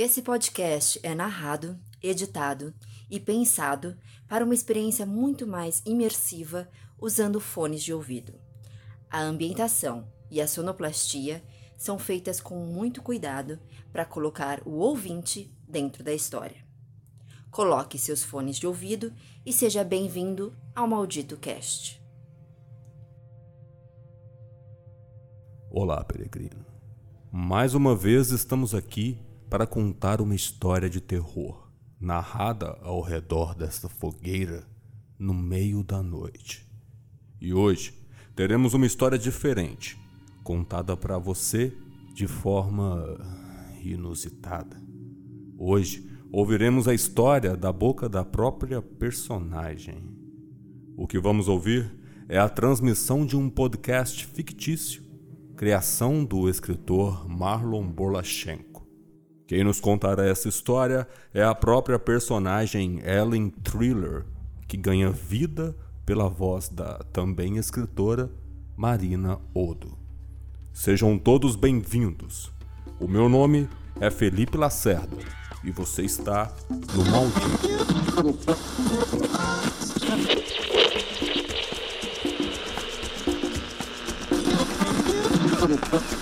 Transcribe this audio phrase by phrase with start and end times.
[0.00, 2.72] Esse podcast é narrado, editado
[3.10, 6.68] e pensado para uma experiência muito mais imersiva
[7.00, 8.32] usando fones de ouvido.
[9.10, 11.42] A ambientação e a sonoplastia
[11.76, 13.58] são feitas com muito cuidado
[13.90, 16.64] para colocar o ouvinte dentro da história.
[17.50, 19.12] Coloque seus fones de ouvido
[19.44, 22.00] e seja bem-vindo ao Maldito Cast.
[25.68, 26.64] Olá, peregrino.
[27.32, 31.68] Mais uma vez estamos aqui para contar uma história de terror,
[32.00, 34.66] narrada ao redor desta fogueira
[35.18, 36.66] no meio da noite.
[37.40, 37.94] E hoje
[38.36, 39.98] teremos uma história diferente,
[40.44, 41.72] contada para você
[42.14, 43.04] de forma
[43.82, 44.76] inusitada.
[45.56, 50.02] Hoje ouviremos a história da boca da própria personagem.
[50.96, 51.90] O que vamos ouvir
[52.28, 55.02] é a transmissão de um podcast fictício,
[55.56, 58.67] criação do escritor Marlon Borlachenko.
[59.48, 64.26] Quem nos contará essa história é a própria personagem Ellen Thriller,
[64.68, 65.74] que ganha vida
[66.04, 68.30] pela voz da também escritora
[68.76, 69.96] Marina Odo.
[70.70, 72.52] Sejam todos bem-vindos.
[73.00, 75.16] O meu nome é Felipe Lacerda
[75.64, 76.54] e você está
[76.94, 77.68] no Maldito.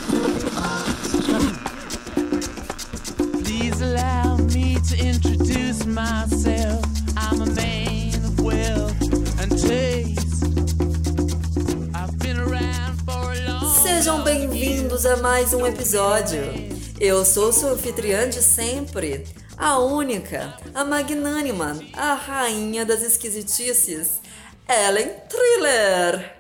[5.97, 6.85] myself.
[7.17, 9.01] I'm a man of wealth
[9.41, 10.45] and taste.
[11.95, 16.43] I've been around for a long Sejam bem-vindos a mais um episódio.
[17.01, 19.25] Eu sou sua anfitriã de sempre,
[19.57, 24.21] a única, a magnânima, a rainha das esquisitices,
[24.69, 26.37] Ellen Thriller.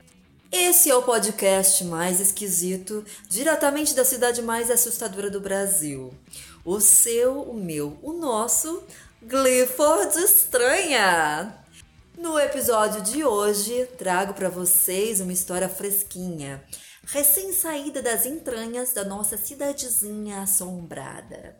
[0.52, 6.12] Esse é o podcast mais esquisito, diretamente da cidade mais assustadora do Brasil.
[6.62, 8.82] O seu, o meu, o nosso
[9.28, 11.64] Clifford Estranha.
[12.16, 16.64] No episódio de hoje, trago para vocês uma história fresquinha,
[17.02, 21.58] recém-saída das entranhas da nossa cidadezinha assombrada.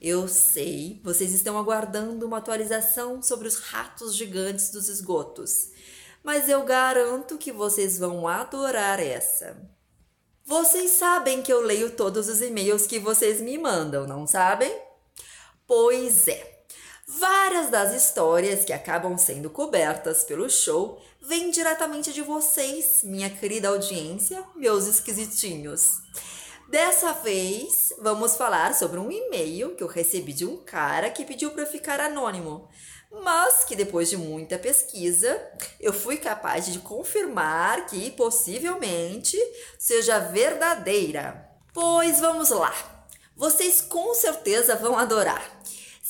[0.00, 5.70] Eu sei, vocês estão aguardando uma atualização sobre os ratos gigantes dos esgotos,
[6.24, 9.56] mas eu garanto que vocês vão adorar essa.
[10.44, 14.76] Vocês sabem que eu leio todos os e-mails que vocês me mandam, não sabem?
[15.68, 16.49] Pois é.
[17.18, 23.68] Várias das histórias que acabam sendo cobertas pelo show vêm diretamente de vocês, minha querida
[23.68, 25.98] audiência, meus esquisitinhos.
[26.68, 31.50] Dessa vez, vamos falar sobre um e-mail que eu recebi de um cara que pediu
[31.50, 32.68] para ficar anônimo,
[33.10, 35.36] mas que depois de muita pesquisa,
[35.80, 39.36] eu fui capaz de confirmar que possivelmente
[39.76, 41.50] seja verdadeira.
[41.74, 42.72] Pois vamos lá.
[43.36, 45.59] Vocês com certeza vão adorar.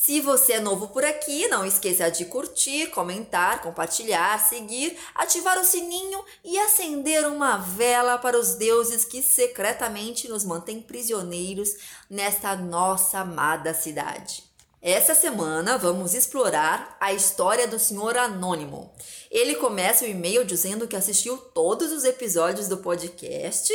[0.02, 5.64] Se você é novo por aqui, não esqueça de curtir, comentar, compartilhar, seguir, ativar o
[5.64, 11.76] sininho e acender uma vela para os deuses que secretamente nos mantêm prisioneiros
[12.08, 14.42] nesta nossa amada cidade.
[14.80, 18.90] Essa semana vamos explorar a história do Senhor Anônimo.
[19.30, 23.70] Ele começa o e-mail dizendo que assistiu todos os episódios do podcast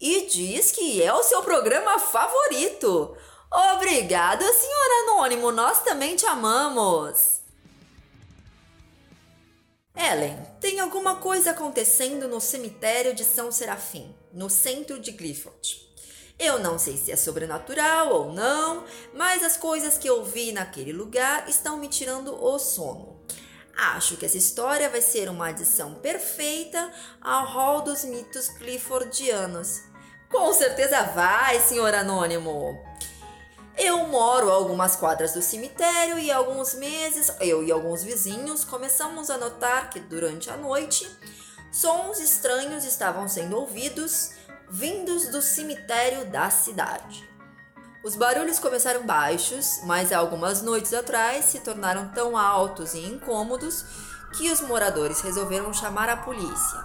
[0.00, 3.14] e diz que é o seu programa favorito.
[3.50, 7.40] Obrigada, senhor Anônimo, nós também te amamos.
[9.94, 15.86] Ellen, tem alguma coisa acontecendo no cemitério de São Serafim, no centro de Clifford.
[16.38, 20.92] Eu não sei se é sobrenatural ou não, mas as coisas que eu vi naquele
[20.92, 23.16] lugar estão me tirando o sono.
[23.74, 29.80] Acho que essa história vai ser uma adição perfeita ao hall dos mitos cliffordianos.
[30.30, 32.78] Com certeza vai, senhor Anônimo.
[33.78, 39.36] Eu moro algumas quadras do cemitério e alguns meses, eu e alguns vizinhos começamos a
[39.36, 41.06] notar que durante a noite
[41.70, 44.30] sons estranhos estavam sendo ouvidos
[44.70, 47.28] vindos do cemitério da cidade.
[48.02, 53.84] Os barulhos começaram baixos, mas algumas noites atrás se tornaram tão altos e incômodos
[54.36, 56.78] que os moradores resolveram chamar a polícia.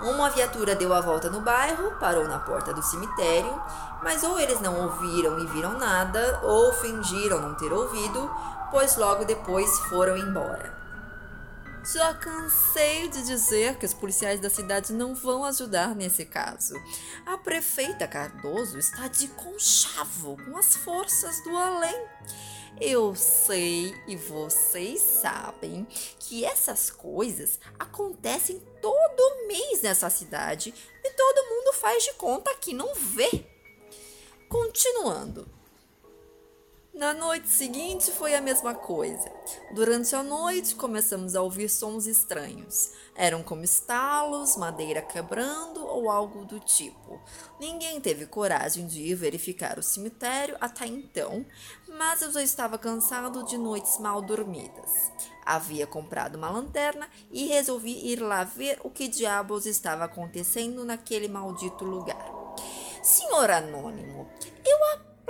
[0.00, 3.62] Uma viatura deu a volta no bairro, parou na porta do cemitério,
[4.02, 8.30] mas ou eles não ouviram e viram nada, ou fingiram não ter ouvido,
[8.70, 10.80] pois logo depois foram embora.
[11.82, 16.74] Já cansei de dizer que os policiais da cidade não vão ajudar nesse caso.
[17.26, 22.06] A prefeita Cardoso está de conchavo com as forças do além.
[22.78, 25.86] Eu sei e vocês sabem
[26.18, 30.74] que essas coisas acontecem todo mês nessa cidade
[31.04, 33.46] e todo mundo faz de conta que não vê.
[34.48, 35.59] Continuando.
[36.92, 39.30] Na noite seguinte foi a mesma coisa.
[39.72, 42.90] Durante a noite começamos a ouvir sons estranhos.
[43.14, 47.20] Eram como estalos, madeira quebrando ou algo do tipo.
[47.60, 51.46] Ninguém teve coragem de ir verificar o cemitério até então,
[51.96, 55.12] mas eu já estava cansado de noites mal dormidas.
[55.46, 61.28] Havia comprado uma lanterna e resolvi ir lá ver o que diabos estava acontecendo naquele
[61.28, 62.32] maldito lugar.
[63.00, 64.28] Senhor Anônimo,
[64.66, 64.78] eu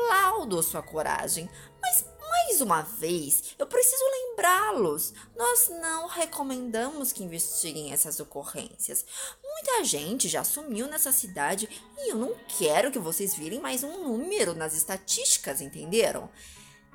[0.00, 1.48] aplaudo sua coragem,
[1.80, 5.12] mas mais uma vez eu preciso lembrá-los.
[5.36, 9.04] Nós não recomendamos que investiguem essas ocorrências.
[9.42, 11.68] Muita gente já sumiu nessa cidade
[11.98, 16.30] e eu não quero que vocês virem mais um número nas estatísticas, entenderam?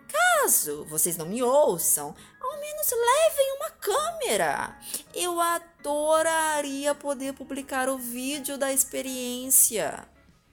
[0.08, 4.80] Caso vocês não me ouçam, ao menos levem uma câmera.
[5.14, 10.08] Eu adoraria poder publicar o vídeo da experiência.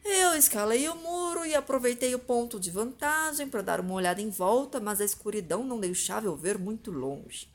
[0.04, 4.30] Eu escalei o muro e aproveitei o ponto de vantagem para dar uma olhada em
[4.30, 7.48] volta, mas a escuridão não deixava eu ver muito longe.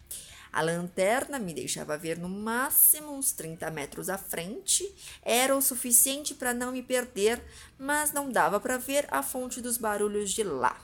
[0.51, 4.89] A lanterna me deixava ver no máximo uns 30 metros à frente.
[5.21, 7.43] Era o suficiente para não me perder,
[7.77, 10.79] mas não dava para ver a fonte dos barulhos de lá.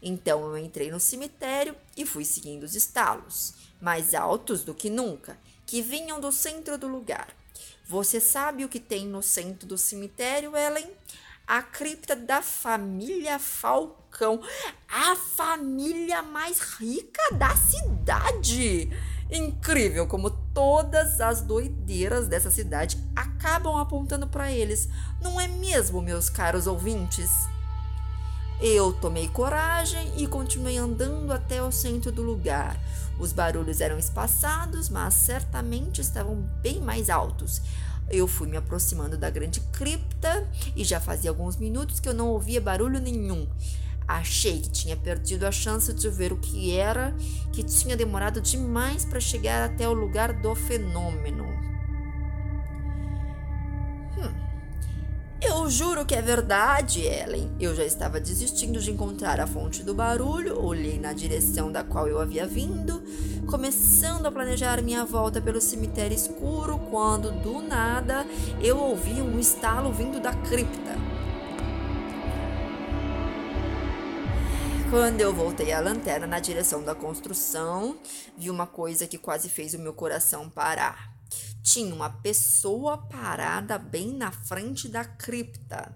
[0.00, 5.38] Então eu entrei no cemitério e fui seguindo os estalos, mais altos do que nunca,
[5.66, 7.28] que vinham do centro do lugar.
[7.88, 10.90] Você sabe o que tem no centro do cemitério, Ellen?
[11.46, 14.42] A cripta da família Falcão,
[14.88, 18.90] a família mais rica da cidade.
[19.30, 24.88] Incrível como todas as doideiras dessa cidade acabam apontando para eles,
[25.22, 27.30] não é mesmo, meus caros ouvintes?
[28.60, 32.80] Eu tomei coragem e continuei andando até o centro do lugar.
[33.18, 37.60] Os barulhos eram espaçados, mas certamente estavam bem mais altos.
[38.08, 42.28] Eu fui me aproximando da grande cripta e já fazia alguns minutos que eu não
[42.28, 43.46] ouvia barulho nenhum.
[44.08, 47.14] Achei que tinha perdido a chance de ver o que era,
[47.52, 51.45] que tinha demorado demais para chegar até o lugar do fenômeno.
[55.66, 57.50] Eu juro que é verdade, Ellen.
[57.58, 62.06] Eu já estava desistindo de encontrar a fonte do barulho, olhei na direção da qual
[62.06, 63.02] eu havia vindo,
[63.48, 68.24] começando a planejar minha volta pelo cemitério escuro, quando do nada
[68.62, 70.94] eu ouvi um estalo vindo da cripta.
[74.88, 77.96] Quando eu voltei a lanterna na direção da construção,
[78.38, 81.15] vi uma coisa que quase fez o meu coração parar
[81.62, 85.92] tinha uma pessoa parada bem na frente da cripta.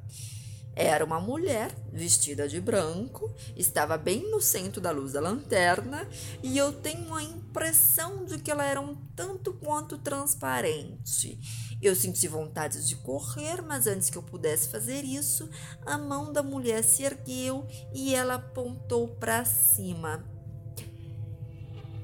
[0.74, 6.08] Era uma mulher vestida de branco, estava bem no centro da luz da lanterna
[6.42, 11.38] e eu tenho a impressão de que ela era um tanto quanto transparente.
[11.82, 15.48] Eu senti vontade de correr, mas antes que eu pudesse fazer isso,
[15.84, 20.39] a mão da mulher se ergueu e ela apontou para cima.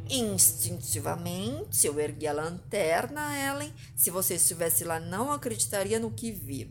[0.08, 3.72] Instintivamente, eu ergui a lanterna, Ellen.
[3.96, 6.70] Se você estivesse lá, não acreditaria no que vi.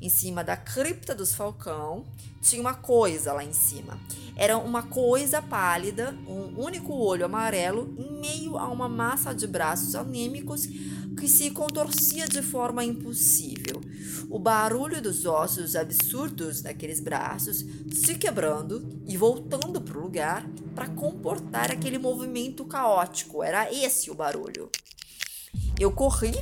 [0.00, 2.04] Em cima da cripta dos Falcão,
[2.42, 3.98] tinha uma coisa lá em cima.
[4.36, 9.94] Era uma coisa pálida, um único olho amarelo, em meio a uma massa de braços
[9.94, 10.66] anêmicos
[11.24, 13.80] que se contorcia de forma impossível.
[14.28, 20.86] O barulho dos ossos absurdos daqueles braços se quebrando e voltando para o lugar para
[20.86, 23.42] comportar aquele movimento caótico.
[23.42, 24.68] Era esse o barulho.
[25.80, 26.34] Eu corri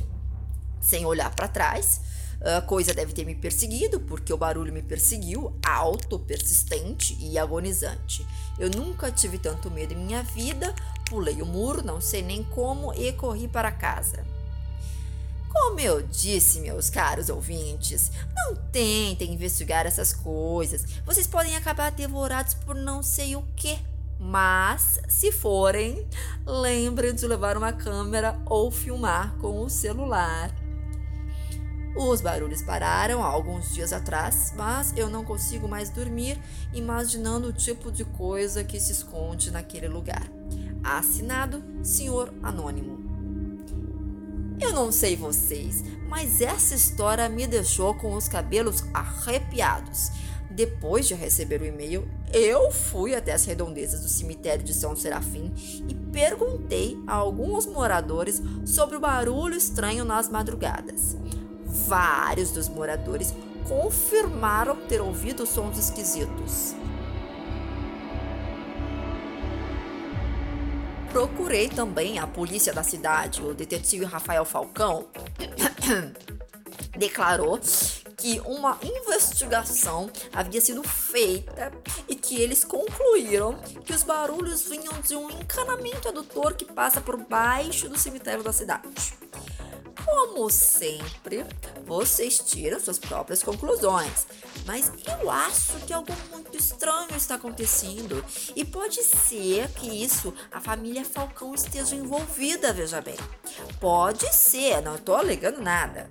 [0.81, 2.01] sem olhar para trás.
[2.41, 8.27] A coisa deve ter me perseguido, porque o barulho me perseguiu, alto, persistente e agonizante.
[8.59, 10.75] Eu nunca tive tanto medo em minha vida,
[11.09, 14.32] pulei o muro, não sei nem como, e corri para casa.
[15.53, 20.83] Como eu disse, meus caros ouvintes, não tentem investigar essas coisas.
[21.05, 23.77] Vocês podem acabar devorados por não sei o que.
[24.19, 26.07] Mas, se forem,
[26.45, 30.49] lembrem de levar uma câmera ou filmar com o celular.
[31.95, 36.41] Os barulhos pararam há alguns dias atrás, mas eu não consigo mais dormir
[36.73, 40.27] imaginando o tipo de coisa que se esconde naquele lugar.
[40.83, 43.12] Assinado Senhor Anônimo.
[44.63, 50.09] Eu não sei vocês, mas essa história me deixou com os cabelos arrepiados.
[50.49, 55.53] Depois de receber o e-mail, eu fui até as redondezas do cemitério de São Serafim
[55.85, 61.17] e perguntei a alguns moradores sobre o barulho estranho nas madrugadas.
[61.65, 63.33] Vários dos moradores
[63.67, 66.73] confirmaram ter ouvido sons esquisitos.
[71.13, 73.43] Procurei também a polícia da cidade.
[73.43, 75.07] O detetive Rafael Falcão
[76.97, 77.59] declarou
[78.17, 81.71] que uma investigação havia sido feita
[82.09, 83.53] e que eles concluíram
[83.85, 88.51] que os barulhos vinham de um encanamento adutor que passa por baixo do cemitério da
[88.51, 89.22] cidade.
[90.05, 91.45] Como sempre,
[91.85, 94.27] vocês tiram suas próprias conclusões,
[94.65, 98.23] mas eu acho que algo muito estranho está acontecendo
[98.55, 103.17] e pode ser que isso a família Falcão esteja envolvida, veja bem.
[103.79, 106.09] Pode ser, não estou alegando nada.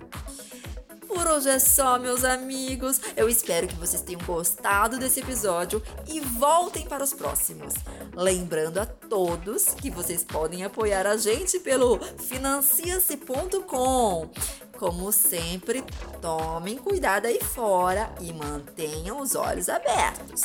[1.07, 2.99] Por hoje é só, meus amigos.
[3.15, 7.73] Eu espero que vocês tenham gostado desse episódio e voltem para os próximos.
[8.15, 14.29] Lembrando a todos que vocês podem apoiar a gente pelo financia-se.com.
[14.77, 15.83] Como sempre,
[16.21, 20.43] tomem cuidado aí fora e mantenham os olhos abertos.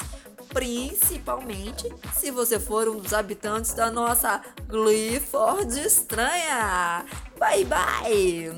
[0.49, 7.05] Principalmente se você for um dos habitantes da nossa Glyford estranha.
[7.39, 8.57] Bye bye!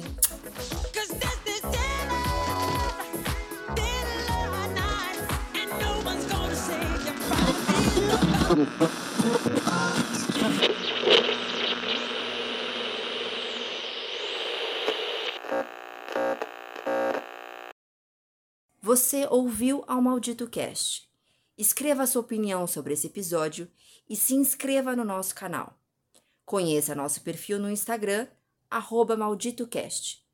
[18.83, 21.09] Você ouviu ao Maldito Cast.
[21.57, 23.71] Escreva sua opinião sobre esse episódio
[24.09, 25.79] e se inscreva no nosso canal.
[26.45, 28.27] Conheça nosso perfil no Instagram,
[29.17, 30.27] MalditoCast.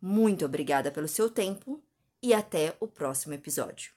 [0.00, 1.84] Muito obrigada pelo seu tempo
[2.22, 3.92] e até o próximo episódio.